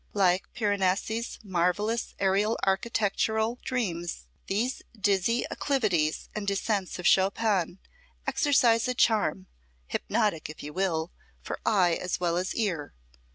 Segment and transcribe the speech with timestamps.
[0.13, 7.77] Like Piranesi's marvellous aerial architectural dreams, these dizzy acclivities and descents of Chopin
[8.25, 9.45] exercise a charm,
[9.85, 11.11] hypnotic, if you will,
[11.43, 12.95] for eye as well as ear.